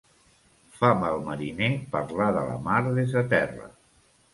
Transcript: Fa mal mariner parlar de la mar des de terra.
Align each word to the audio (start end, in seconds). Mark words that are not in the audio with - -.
Fa 0.77 0.89
mal 1.01 1.21
mariner 1.29 1.69
parlar 1.95 2.33
de 2.41 2.49
la 2.51 2.59
mar 2.71 2.83
des 3.01 3.19
de 3.19 3.29
terra. 3.39 3.75